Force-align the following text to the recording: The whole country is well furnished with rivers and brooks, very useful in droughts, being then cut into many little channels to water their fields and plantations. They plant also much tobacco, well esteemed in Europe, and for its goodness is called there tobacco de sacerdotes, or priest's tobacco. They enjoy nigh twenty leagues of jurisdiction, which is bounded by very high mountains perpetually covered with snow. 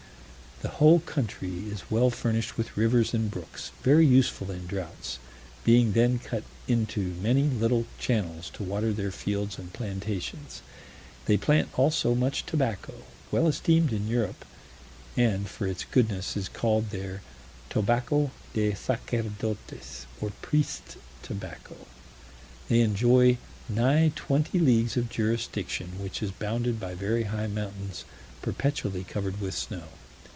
The 0.61 0.85
whole 0.87 0.99
country 0.99 1.69
is 1.69 1.89
well 1.89 2.11
furnished 2.11 2.55
with 2.55 2.77
rivers 2.77 3.15
and 3.15 3.31
brooks, 3.31 3.71
very 3.81 4.05
useful 4.05 4.51
in 4.51 4.67
droughts, 4.67 5.17
being 5.63 5.93
then 5.93 6.19
cut 6.19 6.43
into 6.67 7.15
many 7.19 7.41
little 7.49 7.85
channels 7.97 8.51
to 8.51 8.63
water 8.63 8.93
their 8.93 9.09
fields 9.09 9.57
and 9.57 9.73
plantations. 9.73 10.61
They 11.25 11.35
plant 11.35 11.69
also 11.79 12.13
much 12.13 12.45
tobacco, 12.45 12.93
well 13.31 13.47
esteemed 13.47 13.91
in 13.91 14.07
Europe, 14.07 14.45
and 15.17 15.49
for 15.49 15.65
its 15.65 15.83
goodness 15.83 16.37
is 16.37 16.47
called 16.47 16.91
there 16.91 17.23
tobacco 17.71 18.29
de 18.53 18.71
sacerdotes, 18.75 20.05
or 20.19 20.29
priest's 20.43 20.95
tobacco. 21.23 21.87
They 22.69 22.81
enjoy 22.81 23.39
nigh 23.67 24.11
twenty 24.15 24.59
leagues 24.59 24.95
of 24.95 25.09
jurisdiction, 25.09 25.93
which 25.99 26.21
is 26.21 26.29
bounded 26.29 26.79
by 26.79 26.93
very 26.93 27.23
high 27.23 27.47
mountains 27.47 28.05
perpetually 28.43 29.03
covered 29.03 29.41
with 29.41 29.55
snow. 29.55 29.85